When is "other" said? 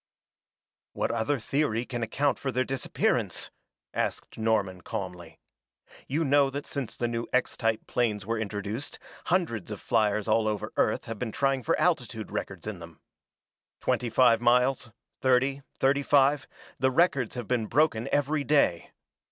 1.11-1.37